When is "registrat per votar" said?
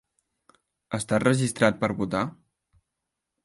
1.25-2.25